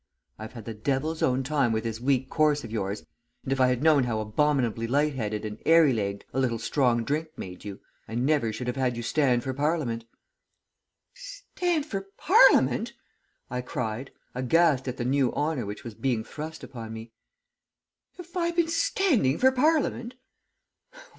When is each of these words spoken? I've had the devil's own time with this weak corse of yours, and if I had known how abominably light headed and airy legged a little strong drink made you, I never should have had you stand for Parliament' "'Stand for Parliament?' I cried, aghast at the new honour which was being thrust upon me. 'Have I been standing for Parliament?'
I've 0.39 0.53
had 0.53 0.65
the 0.65 0.73
devil's 0.73 1.21
own 1.21 1.43
time 1.43 1.71
with 1.71 1.83
this 1.83 1.99
weak 2.01 2.27
corse 2.27 2.63
of 2.63 2.71
yours, 2.71 3.05
and 3.43 3.51
if 3.53 3.61
I 3.61 3.67
had 3.67 3.83
known 3.83 4.05
how 4.05 4.19
abominably 4.19 4.87
light 4.87 5.13
headed 5.13 5.45
and 5.45 5.61
airy 5.63 5.93
legged 5.93 6.25
a 6.33 6.39
little 6.39 6.57
strong 6.57 7.03
drink 7.03 7.29
made 7.37 7.63
you, 7.63 7.79
I 8.07 8.15
never 8.15 8.51
should 8.51 8.65
have 8.65 8.77
had 8.77 8.97
you 8.97 9.03
stand 9.03 9.43
for 9.43 9.53
Parliament' 9.53 10.05
"'Stand 11.13 11.85
for 11.85 12.07
Parliament?' 12.17 12.93
I 13.51 13.61
cried, 13.61 14.09
aghast 14.33 14.87
at 14.87 14.97
the 14.97 15.05
new 15.05 15.31
honour 15.35 15.67
which 15.67 15.83
was 15.83 15.93
being 15.93 16.23
thrust 16.23 16.63
upon 16.63 16.93
me. 16.93 17.11
'Have 18.17 18.35
I 18.35 18.49
been 18.49 18.69
standing 18.69 19.37
for 19.37 19.51
Parliament?' 19.51 20.15